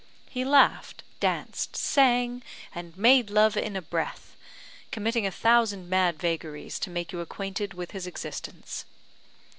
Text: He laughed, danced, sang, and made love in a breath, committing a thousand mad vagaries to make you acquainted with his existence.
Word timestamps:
He 0.31 0.43
laughed, 0.43 1.03
danced, 1.19 1.75
sang, 1.75 2.41
and 2.73 2.97
made 2.97 3.29
love 3.29 3.55
in 3.55 3.75
a 3.75 3.83
breath, 3.83 4.35
committing 4.89 5.27
a 5.27 5.31
thousand 5.31 5.89
mad 5.91 6.17
vagaries 6.19 6.79
to 6.79 6.89
make 6.89 7.11
you 7.11 7.19
acquainted 7.19 7.75
with 7.75 7.91
his 7.91 8.07
existence. 8.07 8.85